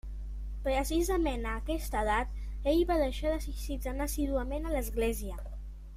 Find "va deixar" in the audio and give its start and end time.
2.93-3.35